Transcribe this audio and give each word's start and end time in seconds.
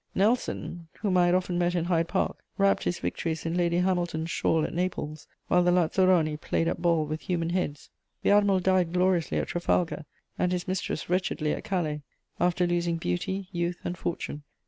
Nelson, 0.15 0.87
whom 1.01 1.15
I 1.15 1.27
had 1.27 1.35
often 1.35 1.59
met 1.59 1.75
in 1.75 1.85
Hyde 1.85 2.07
Park, 2.07 2.39
wrapped 2.57 2.85
his 2.85 2.97
victories 2.97 3.45
in 3.45 3.55
Lady 3.55 3.77
Hamilton's 3.77 4.31
shawl 4.31 4.63
at 4.63 4.73
Naples, 4.73 5.27
while 5.47 5.61
the 5.61 5.69
lazzaroni 5.69 6.37
played 6.37 6.67
at 6.67 6.81
ball 6.81 7.05
with 7.05 7.21
human 7.21 7.51
heads. 7.51 7.91
The 8.23 8.31
admiral 8.31 8.61
died 8.61 8.93
gloriously 8.93 9.37
at 9.37 9.49
Trafalgar, 9.49 10.05
and 10.39 10.51
his 10.51 10.67
mistress 10.67 11.07
wretchedly 11.07 11.53
at 11.53 11.65
Calais, 11.65 12.01
after 12.39 12.65
losing 12.65 12.97
beauty, 12.97 13.47
youth 13.51 13.77
and 13.83 13.95
fortune. 13.95 14.41